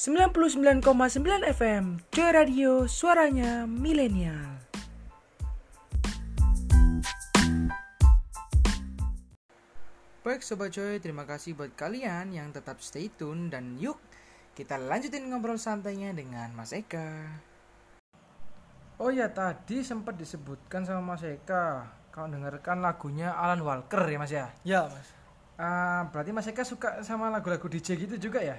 99,9 0.00 0.80
FM 1.60 2.00
Joy 2.08 2.32
Radio 2.32 2.88
Suaranya 2.88 3.68
Milenial 3.68 4.64
Baik 10.24 10.40
Sobat 10.40 10.72
Joy, 10.72 11.04
terima 11.04 11.28
kasih 11.28 11.52
buat 11.52 11.76
kalian 11.76 12.32
yang 12.32 12.48
tetap 12.48 12.80
stay 12.80 13.12
tune 13.12 13.52
dan 13.52 13.76
yuk 13.76 14.00
kita 14.56 14.80
lanjutin 14.80 15.28
ngobrol 15.28 15.60
santainya 15.60 16.16
dengan 16.16 16.48
Mas 16.56 16.72
Eka. 16.72 17.36
Oh 19.04 19.12
ya 19.12 19.28
tadi 19.28 19.84
sempat 19.84 20.16
disebutkan 20.16 20.88
sama 20.88 21.12
Mas 21.12 21.28
Eka 21.28 21.92
kalau 22.08 22.32
dengarkan 22.32 22.80
lagunya 22.80 23.36
Alan 23.36 23.60
Walker 23.60 24.08
ya 24.08 24.16
Mas 24.16 24.32
ya. 24.32 24.48
Ya 24.64 24.88
mas. 24.88 25.12
Ah, 25.60 26.08
berarti 26.08 26.32
Mas 26.32 26.48
Eka 26.48 26.64
suka 26.64 27.04
sama 27.04 27.28
lagu-lagu 27.28 27.68
DJ 27.68 28.00
gitu 28.00 28.16
juga 28.16 28.40
ya? 28.40 28.56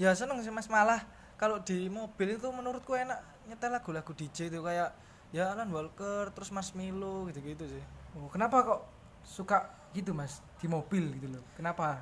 Ya 0.00 0.16
seneng 0.16 0.40
sih 0.40 0.48
mas 0.48 0.64
malah 0.66 1.04
kalau 1.36 1.60
di 1.60 1.92
mobil 1.92 2.40
itu 2.40 2.48
menurutku 2.48 2.96
enak 2.96 3.20
nyetel 3.44 3.68
lagu-lagu 3.68 4.12
DJ 4.12 4.48
itu 4.48 4.60
kayak 4.60 4.96
ya 5.30 5.52
Alan 5.52 5.68
Walker 5.68 6.32
terus 6.32 6.48
Mas 6.50 6.72
Milo 6.72 7.28
gitu-gitu 7.28 7.68
sih. 7.68 7.84
Oh, 8.16 8.26
kenapa 8.32 8.64
kok 8.64 8.80
suka 9.22 9.68
gitu 9.92 10.16
Mas 10.16 10.40
di 10.56 10.66
mobil 10.66 11.04
gitu 11.14 11.28
loh? 11.36 11.44
Kenapa? 11.52 12.00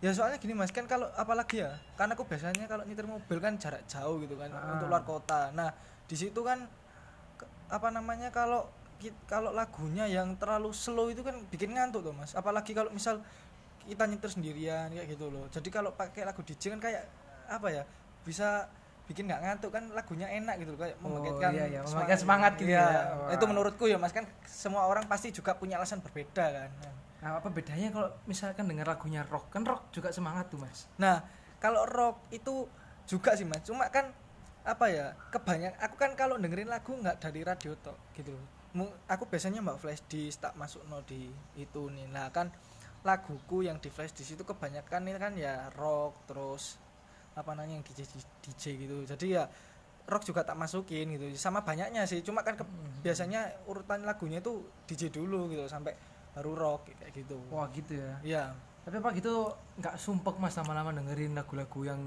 Ya 0.00 0.14
soalnya 0.16 0.40
gini 0.40 0.56
mas 0.56 0.72
kan 0.72 0.88
kalau 0.88 1.12
apalagi 1.12 1.60
ya 1.60 1.76
karena 1.92 2.16
aku 2.16 2.24
biasanya 2.24 2.64
kalau 2.64 2.88
nyetir 2.88 3.04
mobil 3.04 3.36
kan 3.36 3.60
jarak 3.60 3.84
jauh 3.84 4.16
gitu 4.24 4.32
kan 4.32 4.48
Ah. 4.48 4.72
untuk 4.72 4.88
luar 4.88 5.04
kota. 5.04 5.52
Nah 5.52 5.76
di 6.08 6.16
situ 6.16 6.40
kan 6.40 6.64
ke- 7.36 7.44
apa 7.68 7.92
namanya 7.92 8.32
kalau 8.32 8.64
kalau 9.28 9.52
lagunya 9.52 10.08
yang 10.08 10.40
terlalu 10.40 10.72
slow 10.72 11.12
itu 11.12 11.20
kan 11.20 11.36
bikin 11.52 11.76
ngantuk 11.76 12.00
tuh 12.00 12.16
mas. 12.16 12.32
Apalagi 12.32 12.72
kalau 12.72 12.88
misal 12.88 13.20
kita 13.84 14.08
nyetir 14.08 14.32
sendirian 14.32 14.88
kayak 14.88 15.04
gitu 15.12 15.28
loh. 15.28 15.44
Jadi 15.52 15.68
kalau 15.68 15.92
pakai 15.92 16.24
lagu 16.24 16.40
DJ 16.40 16.72
kan 16.72 16.80
kayak 16.80 17.04
apa 17.50 17.68
ya 17.68 17.82
bisa 18.22 18.70
bikin 19.04 19.26
nggak 19.26 19.42
ngantuk 19.42 19.74
kan 19.74 19.90
lagunya 19.90 20.30
enak 20.30 20.62
gitu 20.62 20.78
kayak 20.78 20.94
Oh, 21.02 21.10
membangkitkan 21.10 21.50
iya, 21.50 21.66
iya, 21.66 21.80
membangkitkan 21.82 22.20
semangat 22.22 22.52
gitu 22.62 22.70
Iya. 22.70 22.86
ya. 23.26 23.34
Itu 23.34 23.44
menurutku 23.50 23.84
ya 23.90 23.98
mas 23.98 24.14
kan 24.14 24.22
semua 24.46 24.86
orang 24.86 25.02
pasti 25.10 25.34
juga 25.34 25.58
punya 25.58 25.82
alasan 25.82 25.98
berbeda 25.98 26.46
kan. 26.46 26.70
Nah, 27.20 27.36
apa 27.36 27.50
bedanya 27.50 27.90
kalau 27.90 28.08
misalkan 28.24 28.70
dengar 28.70 28.86
lagunya 28.86 29.26
rock? 29.26 29.50
Kan 29.50 29.66
rock 29.66 29.90
juga 29.90 30.08
semangat 30.08 30.48
tuh 30.48 30.56
Mas. 30.56 30.86
Nah, 30.96 31.20
kalau 31.58 31.84
rock 31.84 32.22
itu 32.30 32.64
juga 33.04 33.34
sih 33.34 33.44
mas. 33.44 33.60
Cuma 33.60 33.90
kan 33.90 34.14
apa 34.62 34.86
ya 34.88 35.12
kebanyak 35.28 35.74
aku 35.82 35.96
kan 35.98 36.14
kalau 36.14 36.38
dengerin 36.38 36.70
lagu 36.70 36.94
nggak 36.94 37.18
dari 37.18 37.42
radio 37.42 37.74
tok 37.76 37.98
gitu 38.14 38.30
loh. 38.32 38.46
Aku 39.04 39.26
biasanya 39.26 39.58
mbak 39.58 39.82
flash 39.82 40.06
disk 40.06 40.38
tak 40.38 40.54
masuk 40.54 40.86
no 40.86 41.02
di 41.02 41.26
itu 41.58 41.82
nih. 41.90 42.06
Nah 42.06 42.30
kan 42.30 42.54
laguku 43.02 43.66
yang 43.66 43.82
di 43.82 43.90
flash 43.90 44.14
disk 44.14 44.38
itu 44.38 44.44
kebanyakan 44.46 45.02
ini 45.02 45.18
kan 45.18 45.34
ya 45.34 45.66
rock 45.74 46.14
terus 46.24 46.78
apa 47.34 47.50
namanya 47.54 47.78
yang 47.78 47.84
DJ 47.84 48.00
DJ 48.42 48.62
gitu. 48.80 48.96
Jadi 49.06 49.26
ya 49.34 49.46
rock 50.06 50.26
juga 50.26 50.42
tak 50.42 50.58
masukin 50.58 51.14
gitu. 51.14 51.24
Sama 51.36 51.62
banyaknya 51.62 52.02
sih. 52.04 52.20
Cuma 52.20 52.42
kan 52.42 52.58
ke- 52.58 52.66
biasanya 53.00 53.46
urutan 53.66 54.02
lagunya 54.02 54.42
itu 54.42 54.64
DJ 54.86 55.14
dulu 55.14 55.46
gitu 55.48 55.66
sampai 55.66 55.94
baru 56.34 56.52
rock 56.54 56.90
kayak 56.98 57.12
gitu. 57.14 57.38
Wah 57.50 57.70
gitu 57.70 57.94
ya. 57.98 58.14
Iya. 58.22 58.44
Tapi 58.80 58.96
apa 58.96 59.12
gitu 59.12 59.52
nggak 59.76 59.94
sumpek 60.00 60.40
Mas 60.40 60.56
lama-lama 60.56 60.90
dengerin 60.96 61.36
lagu-lagu 61.36 61.80
yang 61.84 62.00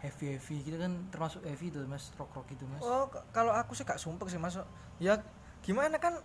heavy 0.00 0.38
heavy 0.38 0.56
gitu 0.64 0.76
kan 0.80 0.92
termasuk 1.12 1.44
heavy 1.44 1.68
tuh 1.68 1.84
Mas 1.84 2.14
rock 2.16 2.32
rock 2.32 2.46
gitu 2.48 2.64
Mas. 2.70 2.80
Oh, 2.80 3.10
kalau 3.34 3.52
aku 3.52 3.74
sih 3.74 3.84
gak 3.84 4.00
sumpek 4.00 4.30
sih 4.30 4.40
mas. 4.40 4.56
Ya 5.02 5.20
gimana 5.60 6.00
kan 6.00 6.16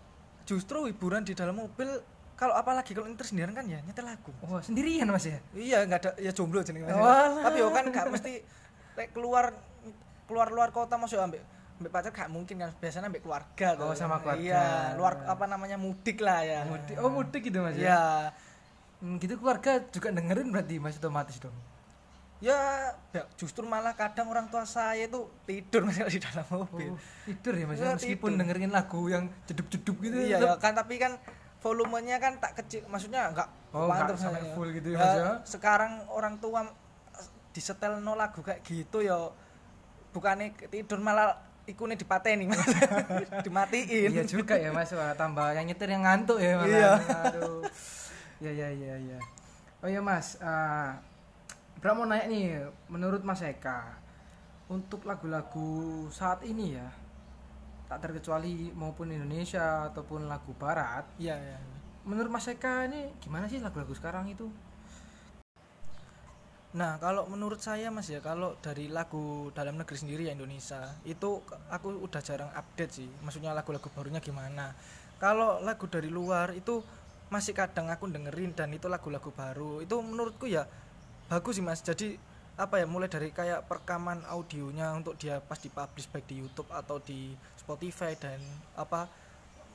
justru 0.45 0.85
hiburan 0.85 1.25
di 1.25 1.33
dalam 1.33 1.57
mobil 1.57 1.89
kalau 2.35 2.51
apalagi 2.51 2.91
kalau 2.91 3.07
nyetir 3.07 3.23
sendirian 3.25 3.55
kan 3.55 3.63
ya 3.63 3.79
nyetel 3.81 4.03
lagu. 4.03 4.31
Wah 4.43 4.59
sendirian 4.59 5.07
Mas 5.07 5.23
ya? 5.23 5.39
Iya 5.51 5.77
nggak 5.83 5.99
ada 6.03 6.11
ya 6.19 6.31
jomblo 6.31 6.59
jenenge 6.61 6.85
mas. 6.85 6.95
Walah. 6.95 7.43
Tapi 7.47 7.57
yo 7.59 7.67
kan 7.71 7.85
gak 7.87 8.05
mesti 8.11 8.31
keluar 9.11 9.55
keluar 10.25 10.47
luar 10.49 10.69
kota 10.69 10.95
masuk 10.95 11.15
ambek 11.15 11.39
ambek 11.75 11.91
pacar 11.91 12.11
gak 12.11 12.31
mungkin 12.31 12.55
kan 12.57 12.71
biasanya 12.75 13.07
ambek 13.07 13.23
keluarga 13.23 13.67
tuh. 13.75 13.87
Oh, 13.87 13.95
sama 13.95 14.19
keluarga. 14.19 14.39
Iya, 14.41 14.65
luar 14.95 15.27
apa 15.27 15.43
namanya 15.45 15.75
mudik 15.75 16.19
lah 16.19 16.39
ya. 16.39 16.63
Mudik. 16.63 16.95
Oh 16.99 17.11
mudik 17.11 17.41
gitu 17.43 17.59
Mas 17.59 17.75
ya? 17.75 17.83
Iya. 17.83 18.01
Hmm, 19.03 19.19
gitu 19.19 19.35
keluarga 19.35 19.83
juga 19.91 20.07
dengerin 20.11 20.47
berarti 20.51 20.75
Mas 20.79 20.95
otomatis 20.95 21.35
dong. 21.37 21.55
Ya, 22.43 22.91
ya, 23.11 23.23
justru 23.39 23.63
malah 23.63 23.95
kadang 23.95 24.27
orang 24.27 24.47
tua 24.47 24.67
saya 24.67 25.07
itu 25.07 25.23
tidur 25.47 25.87
mas 25.87 25.95
kalau 25.99 26.11
di 26.11 26.19
dalam 26.19 26.45
mobil. 26.51 26.91
Oh, 26.91 26.99
tidur 27.23 27.53
ya 27.55 27.65
Mas 27.65 27.79
Ya, 27.79 27.83
ya? 27.83 27.91
meskipun 27.95 28.29
tidur. 28.29 28.39
dengerin 28.43 28.71
lagu 28.71 29.01
yang 29.07 29.23
jeduk-jeduk 29.43 29.97
gitu. 30.03 30.15
iya 30.19 30.37
ya 30.39 30.55
kan 30.59 30.75
tapi 30.75 30.99
kan 30.99 31.15
volumenya 31.65 32.21
kan 32.21 32.37
tak 32.37 32.61
kecil 32.61 32.85
maksudnya 32.85 33.33
enggak 33.33 33.49
Oh, 33.73 33.89
mantep 33.89 34.15
sampai 34.15 34.39
saya. 34.39 34.53
full 34.53 34.69
gitu 34.71 34.93
ya, 34.93 35.01
ya? 35.01 35.31
sekarang 35.43 36.05
orang 36.07 36.37
tua 36.37 36.63
disetel 37.51 37.99
no 37.99 38.13
lagu 38.13 38.39
kayak 38.39 38.61
gitu 38.61 39.01
ya 39.01 39.33
bukannya 40.13 40.53
tidur 40.69 41.01
malah 41.01 41.35
ikune 41.65 41.97
dipateni 41.97 42.45
Mas. 42.45 42.61
dimatiin 43.45 44.13
Iya 44.13 44.23
juga 44.23 44.53
ya 44.55 44.69
Mas, 44.69 44.93
Wah, 44.93 45.11
tambah 45.11 45.51
yang 45.51 45.65
nyetir 45.65 45.89
yang 45.89 46.05
ngantuk 46.05 46.37
ya 46.37 46.55
malah. 46.55 46.69
Iya. 46.69 46.91
Aduh. 47.25 47.61
Ya 48.37 48.51
ya 48.53 48.69
ya 48.69 48.95
ya. 48.95 49.19
Oh 49.81 49.89
ya 49.89 49.99
Mas, 49.99 50.37
uh, 50.39 50.93
Bra 51.81 51.91
mau 51.91 52.05
nanya 52.05 52.29
nih, 52.29 52.63
menurut 52.87 53.21
Mas 53.21 53.41
Eka, 53.41 53.97
untuk 54.65 55.03
lagu-lagu 55.03 56.05
saat 56.09 56.41
ini 56.41 56.77
ya, 56.77 56.87
tak 57.85 58.01
terkecuali 58.01 58.73
maupun 58.73 59.13
Indonesia 59.13 59.89
ataupun 59.89 60.25
lagu 60.25 60.51
Barat, 60.57 61.05
iya 61.21 61.37
iya 61.37 61.59
menurut 62.05 62.29
Mas 62.29 62.45
Eka 62.45 62.85
ini 62.85 63.09
gimana 63.17 63.49
sih 63.49 63.57
lagu-lagu 63.59 63.91
sekarang 63.97 64.29
itu? 64.29 64.45
Nah, 66.75 66.99
kalau 66.99 67.25
menurut 67.31 67.57
saya 67.63 67.87
Mas 67.89 68.11
ya, 68.11 68.19
kalau 68.21 68.59
dari 68.61 68.91
lagu 68.91 69.49
dalam 69.55 69.79
negeri 69.79 69.95
sendiri 69.95 70.27
ya 70.27 70.35
Indonesia, 70.35 70.91
itu 71.07 71.39
aku 71.71 71.87
udah 72.03 72.21
jarang 72.21 72.51
update 72.51 72.91
sih. 73.01 73.09
Maksudnya 73.23 73.55
lagu-lagu 73.55 73.87
barunya 73.95 74.19
gimana. 74.19 74.75
Kalau 75.17 75.63
lagu 75.63 75.87
dari 75.87 76.11
luar 76.11 76.51
itu 76.51 76.83
masih 77.31 77.55
kadang 77.55 77.87
aku 77.89 78.11
dengerin 78.11 78.53
dan 78.53 78.75
itu 78.75 78.91
lagu-lagu 78.91 79.31
baru. 79.31 79.79
Itu 79.81 80.03
menurutku 80.03 80.51
ya 80.51 80.67
bagus 81.31 81.57
sih 81.57 81.63
Mas. 81.63 81.79
Jadi 81.79 82.19
apa 82.55 82.79
ya 82.79 82.87
mulai 82.87 83.11
dari 83.11 83.35
kayak 83.35 83.67
perekaman 83.67 84.23
audionya 84.31 84.95
untuk 84.95 85.19
dia 85.19 85.43
pas 85.43 85.59
dipublish 85.59 86.07
baik 86.07 86.23
di 86.31 86.39
YouTube 86.39 86.71
atau 86.71 87.03
di 87.03 87.35
Spotify 87.59 88.15
dan 88.15 88.39
apa 88.79 89.11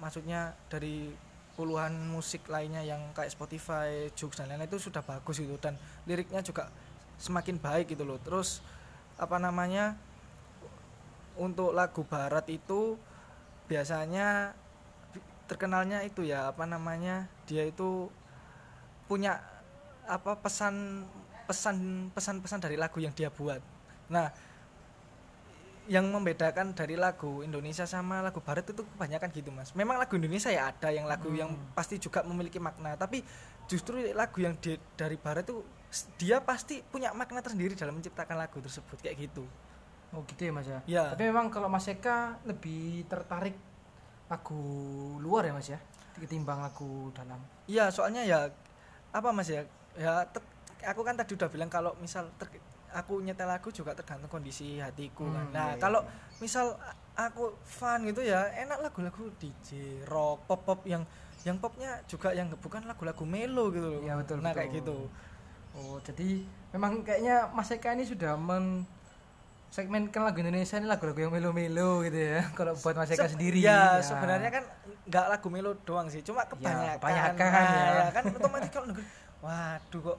maksudnya 0.01 0.57
dari 0.73 1.13
puluhan 1.61 1.93
musik 2.09 2.49
lainnya 2.49 2.81
yang 2.81 3.13
kayak 3.13 3.37
Spotify, 3.37 4.09
Joox 4.17 4.41
dan 4.41 4.49
lain-lain 4.49 4.73
itu 4.73 4.89
sudah 4.89 5.05
bagus 5.05 5.37
gitu 5.37 5.61
dan 5.61 5.77
liriknya 6.09 6.41
juga 6.41 6.73
semakin 7.21 7.61
baik 7.61 7.93
gitu 7.93 8.09
loh. 8.09 8.17
Terus 8.25 8.65
apa 9.21 9.37
namanya 9.37 9.93
untuk 11.37 11.77
lagu 11.77 12.01
barat 12.09 12.49
itu 12.49 12.97
biasanya 13.69 14.57
terkenalnya 15.45 16.01
itu 16.01 16.25
ya 16.25 16.49
apa 16.49 16.65
namanya 16.65 17.29
dia 17.45 17.69
itu 17.69 18.09
punya 19.05 19.43
apa 20.09 20.41
pesan 20.41 21.05
pesan 21.51 22.07
pesan-pesan 22.15 22.63
dari 22.63 22.79
lagu 22.79 23.03
yang 23.03 23.11
dia 23.11 23.27
buat. 23.27 23.59
Nah, 24.07 24.31
yang 25.91 26.07
membedakan 26.07 26.71
dari 26.71 26.95
lagu 26.95 27.43
Indonesia 27.43 27.83
sama 27.83 28.23
lagu 28.23 28.39
Barat 28.39 28.63
itu 28.63 28.87
kebanyakan 28.95 29.29
gitu 29.35 29.51
mas. 29.51 29.75
Memang 29.75 29.99
lagu 29.99 30.15
Indonesia 30.15 30.47
ya 30.47 30.71
ada 30.71 30.95
yang 30.95 31.11
lagu 31.11 31.35
yang 31.35 31.51
pasti 31.75 31.99
juga 31.99 32.23
memiliki 32.23 32.63
makna, 32.63 32.95
tapi 32.95 33.27
justru 33.67 33.99
lagu 34.15 34.39
yang 34.39 34.55
di- 34.63 34.79
dari 34.95 35.19
Barat 35.19 35.51
itu 35.51 35.67
dia 36.15 36.39
pasti 36.39 36.79
punya 36.87 37.11
makna 37.11 37.43
tersendiri 37.43 37.75
dalam 37.75 37.99
menciptakan 37.99 38.39
lagu 38.39 38.63
tersebut 38.63 39.03
kayak 39.03 39.19
gitu. 39.19 39.43
Oh 40.15 40.23
gitu 40.31 40.47
ya 40.47 40.53
Mas 40.55 40.67
ya? 40.71 40.79
Ya. 40.87 41.05
Tapi 41.11 41.27
memang 41.27 41.51
kalau 41.51 41.67
Mas 41.67 41.91
Eka 41.91 42.39
lebih 42.47 43.03
tertarik 43.11 43.59
lagu 44.31 44.63
luar 45.19 45.51
ya 45.51 45.53
Mas 45.59 45.67
ya? 45.75 45.83
Ketimbang 46.15 46.63
lagu 46.63 47.11
dalam. 47.19 47.43
Iya, 47.67 47.91
soalnya 47.91 48.23
ya 48.23 48.47
apa 49.11 49.35
mas 49.35 49.51
ya? 49.51 49.67
Ya 49.99 50.23
aku 50.83 51.01
kan 51.01 51.15
tadi 51.15 51.33
udah 51.33 51.49
bilang 51.49 51.69
kalau 51.69 51.93
misal 51.97 52.29
ter- 52.35 52.63
aku 52.91 53.21
nyetel 53.21 53.47
lagu 53.47 53.71
juga 53.71 53.93
tergantung 53.93 54.29
kondisi 54.29 54.77
hatiku 54.77 55.27
kan. 55.27 55.45
Hmm, 55.45 55.53
Nah, 55.53 55.67
iya, 55.67 55.75
iya. 55.75 55.81
kalau 55.81 56.01
misal 56.39 56.75
a- 56.77 56.97
aku 57.23 57.55
fun 57.63 58.03
gitu 58.05 58.21
ya, 58.21 58.51
enak 58.57 58.81
lagu-lagu 58.81 59.31
DJ, 59.37 59.69
rock, 60.05 60.45
pop-pop 60.45 60.83
yang 60.85 61.07
yang 61.41 61.57
popnya 61.57 62.03
juga 62.05 62.31
yang 62.31 62.51
bukan 62.53 62.85
lagu-lagu 62.85 63.25
melo 63.25 63.71
gitu 63.71 63.87
loh. 63.87 64.01
Iya, 64.01 64.15
betul, 64.17 64.37
Nah, 64.39 64.51
betul. 64.51 64.57
kayak 64.57 64.71
gitu. 64.75 64.97
Oh, 65.73 65.97
jadi 66.01 66.29
memang 66.71 67.01
kayaknya 67.01 67.49
Mas 67.49 67.71
Eka 67.71 67.93
ini 67.93 68.05
sudah 68.05 68.35
men 68.35 68.83
segmenkan 69.71 70.27
lagu 70.27 70.43
Indonesia 70.43 70.77
ini 70.77 70.85
lagu-lagu 70.85 71.17
yang 71.21 71.31
melo-melo 71.31 72.03
gitu 72.03 72.19
ya. 72.19 72.43
Kalau 72.59 72.75
buat 72.75 72.93
Mas 72.93 73.09
Eka 73.09 73.25
Se- 73.25 73.39
sendiri. 73.39 73.63
Ya, 73.63 74.03
sebenarnya 74.03 74.51
kan 74.51 74.65
nggak 75.07 75.27
lagu 75.29 75.49
melo 75.49 75.79
doang 75.81 76.11
sih, 76.11 76.21
cuma 76.21 76.43
Ya, 76.43 76.49
kebanyakan. 76.49 76.97
kebanyakan, 76.99 77.51
Nah, 77.55 77.95
ya. 77.95 78.07
kan 78.11 78.23
otomatis 78.29 78.69
kalau 78.69 78.87
waduh 79.41 80.01
kok 80.05 80.19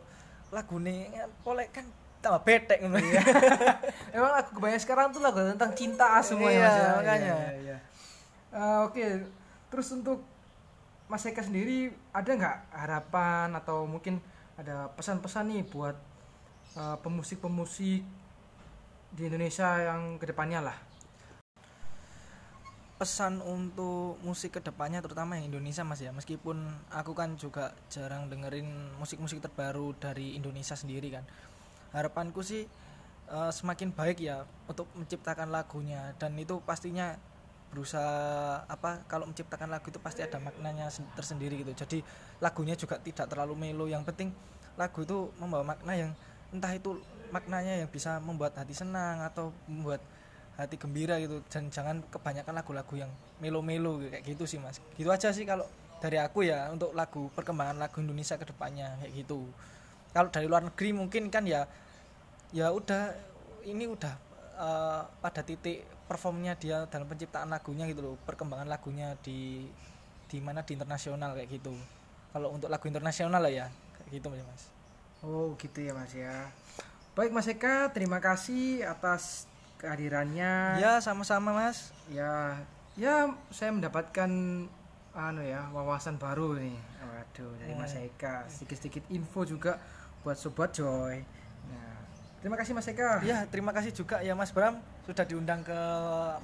lagu 0.52 0.78
nih 0.78 1.08
polek 1.42 1.72
kan 1.72 1.86
tambah 2.22 2.46
betek 2.46 2.84
ngono 2.84 3.02
ya. 3.02 3.24
Emang 4.16 4.32
lagu 4.32 4.54
kebanyakan 4.54 4.84
sekarang 4.84 5.06
tuh 5.10 5.24
lagu 5.24 5.42
tentang 5.42 5.74
cinta 5.74 6.22
semuanya 6.22 6.54
Iya, 6.54 6.62
Mas 6.62 6.76
ya. 6.78 6.90
makanya. 6.94 7.34
Iya, 7.34 7.52
iya. 7.58 7.78
Eh, 8.52 8.80
Oke, 8.86 9.06
terus 9.72 9.88
untuk 9.90 10.22
Mas 11.08 11.26
Eka 11.26 11.42
sendiri 11.42 11.90
ada 12.12 12.30
nggak 12.30 12.58
harapan 12.72 13.48
atau 13.58 13.90
mungkin 13.90 14.22
ada 14.54 14.92
pesan-pesan 14.94 15.50
nih 15.50 15.64
buat 15.66 15.98
eh, 16.76 16.98
pemusik-pemusik 17.02 18.06
di 19.12 19.22
Indonesia 19.26 19.68
yang 19.82 20.16
ke 20.16 20.30
depannya 20.30 20.62
lah 20.62 20.78
pesan 23.02 23.42
untuk 23.42 24.22
musik 24.22 24.54
ke 24.54 24.62
depannya 24.62 25.02
terutama 25.02 25.34
yang 25.34 25.50
Indonesia 25.50 25.82
mas 25.82 26.06
ya. 26.06 26.14
Meskipun 26.14 26.62
aku 26.94 27.18
kan 27.18 27.34
juga 27.34 27.74
jarang 27.90 28.30
dengerin 28.30 28.94
musik-musik 29.02 29.42
terbaru 29.42 29.98
dari 29.98 30.38
Indonesia 30.38 30.78
sendiri 30.78 31.10
kan. 31.10 31.26
Harapanku 31.98 32.46
sih 32.46 32.70
uh, 33.26 33.50
semakin 33.50 33.90
baik 33.90 34.22
ya 34.22 34.46
untuk 34.70 34.86
menciptakan 34.94 35.50
lagunya. 35.50 36.14
Dan 36.22 36.38
itu 36.38 36.62
pastinya 36.62 37.18
berusaha 37.74 38.70
apa 38.70 39.02
kalau 39.10 39.26
menciptakan 39.26 39.74
lagu 39.74 39.90
itu 39.90 39.98
pasti 39.98 40.22
ada 40.22 40.38
maknanya 40.38 40.94
tersendiri 41.18 41.58
gitu. 41.66 41.74
Jadi 41.74 42.06
lagunya 42.38 42.78
juga 42.78 43.02
tidak 43.02 43.34
terlalu 43.34 43.58
melo. 43.58 43.90
Yang 43.90 44.14
penting 44.14 44.30
lagu 44.78 45.02
itu 45.02 45.34
membawa 45.42 45.74
makna 45.74 45.98
yang 45.98 46.14
entah 46.54 46.70
itu 46.70 47.02
maknanya 47.34 47.82
yang 47.82 47.90
bisa 47.90 48.22
membuat 48.22 48.54
hati 48.62 48.78
senang 48.78 49.26
atau 49.26 49.50
membuat 49.66 50.06
hati 50.64 50.78
gembira 50.78 51.18
gitu. 51.18 51.42
Dan 51.50 51.74
jangan 51.74 52.06
kebanyakan 52.08 52.54
lagu-lagu 52.62 52.94
yang 52.96 53.12
melo-melo 53.42 54.00
kayak 54.02 54.24
gitu 54.24 54.46
sih 54.46 54.62
mas. 54.62 54.78
Gitu 54.96 55.10
aja 55.10 55.34
sih 55.34 55.44
kalau 55.44 55.66
dari 56.02 56.18
aku 56.18 56.42
ya 56.42 56.70
untuk 56.74 56.94
lagu 56.98 57.30
perkembangan 57.38 57.78
lagu 57.78 58.02
Indonesia 58.02 58.38
ke 58.38 58.46
depannya 58.50 58.98
kayak 59.02 59.14
gitu. 59.26 59.46
Kalau 60.12 60.30
dari 60.34 60.46
luar 60.50 60.66
negeri 60.66 60.90
mungkin 60.98 61.30
kan 61.30 61.46
ya 61.46 61.70
ya 62.52 62.74
udah 62.74 63.16
ini 63.64 63.86
udah 63.88 64.14
uh, 64.58 65.02
pada 65.22 65.46
titik 65.46 65.86
performnya 66.10 66.58
dia 66.60 66.84
dalam 66.92 67.08
penciptaan 67.08 67.48
lagunya 67.48 67.88
gitu 67.88 68.04
loh 68.04 68.16
perkembangan 68.28 68.68
lagunya 68.68 69.16
di 69.24 69.70
di 70.28 70.38
mana 70.44 70.66
di 70.66 70.76
internasional 70.76 71.38
kayak 71.38 71.50
gitu. 71.60 71.72
Kalau 72.32 72.56
untuk 72.56 72.68
lagu 72.68 72.86
internasional 72.90 73.40
lah 73.40 73.54
ya 73.54 73.68
kayak 74.00 74.10
gitu 74.20 74.28
mas. 74.34 74.64
Oh 75.22 75.54
gitu 75.56 75.80
ya 75.86 75.94
mas 75.94 76.12
ya. 76.18 76.50
Baik 77.14 77.32
mas 77.36 77.46
Eka 77.46 77.94
terima 77.94 78.18
kasih 78.18 78.88
atas 78.88 79.46
kehadirannya. 79.82 80.78
Ya, 80.78 81.02
sama-sama, 81.02 81.58
Mas. 81.58 81.90
Ya, 82.14 82.62
ya 82.94 83.34
saya 83.50 83.74
mendapatkan 83.74 84.30
anu 85.18 85.42
ya, 85.42 85.66
wawasan 85.74 86.22
baru 86.22 86.54
nih. 86.62 86.78
Waduh, 87.02 87.52
dari 87.58 87.74
Mas. 87.74 87.98
Eka. 87.98 88.46
Sedikit-sedikit 88.46 89.10
info 89.10 89.42
juga 89.42 89.82
buat 90.22 90.38
sobat 90.38 90.78
Joy. 90.78 91.26
Nah, 91.66 91.98
terima 92.46 92.56
kasih 92.62 92.78
Mas 92.78 92.86
Eka. 92.86 93.26
Ya, 93.26 93.50
terima 93.50 93.74
kasih 93.74 93.90
juga 93.90 94.22
ya 94.22 94.38
Mas 94.38 94.54
Bram 94.54 94.78
sudah 95.10 95.26
diundang 95.26 95.66
ke 95.66 95.80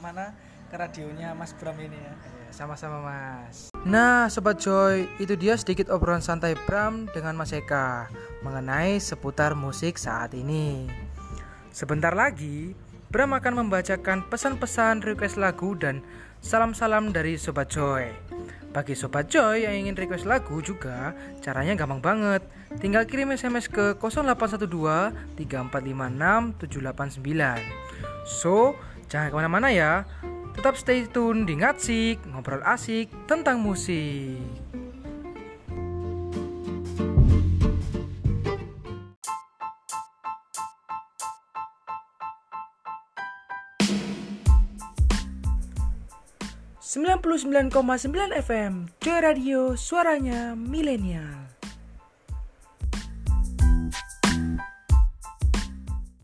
mana? 0.01 0.33
Ke 0.67 0.75
radionya 0.75 1.31
Mas 1.31 1.55
Bram 1.55 1.79
ini 1.79 1.95
ya. 1.95 2.11
Iya, 2.11 2.49
sama-sama 2.51 2.99
Mas. 2.99 3.71
Nah, 3.87 4.27
Sobat 4.27 4.59
Joy, 4.59 5.07
itu 5.15 5.39
dia 5.39 5.55
sedikit 5.55 5.87
obrolan 5.87 6.19
santai 6.19 6.59
Bram 6.67 7.07
dengan 7.15 7.39
Mas 7.39 7.55
Eka 7.55 8.11
mengenai 8.43 8.99
seputar 8.99 9.55
musik 9.55 9.95
saat 9.95 10.35
ini. 10.35 10.91
Sebentar 11.71 12.11
lagi, 12.11 12.75
Bram 13.07 13.31
akan 13.31 13.63
membacakan 13.63 14.27
pesan-pesan 14.27 15.00
request 15.00 15.39
lagu 15.39 15.71
dan 15.80 16.04
salam-salam 16.44 17.15
dari 17.15 17.39
Sobat 17.39 17.71
Joy. 17.71 18.12
Bagi 18.75 19.00
Sobat 19.00 19.31
Joy 19.31 19.63
yang 19.63 19.88
ingin 19.88 19.95
request 19.95 20.27
lagu 20.27 20.59
juga, 20.59 21.15
caranya 21.39 21.71
gampang 21.80 22.04
banget. 22.04 22.44
Tinggal 22.83 23.07
kirim 23.07 23.31
SMS 23.31 23.71
ke 23.71 23.95
0812 23.95 25.39
3456 25.39 26.59
789. 26.59 27.63
So, 28.27 28.75
jangan 29.07 29.31
ke 29.31 29.36
mana-mana 29.39 29.71
ya. 29.71 30.04
Tetap 30.59 30.75
stay 30.75 31.07
tune 31.07 31.48
di 31.48 31.63
Ngatsik, 31.63 32.27
ngobrol 32.27 32.59
asik 32.68 33.07
tentang 33.24 33.63
musik. 33.63 34.66
99,9 46.87 48.31
FM 48.31 48.87
Joy 49.03 49.19
Radio 49.19 49.75
Suaranya 49.75 50.55
Milenial 50.55 51.56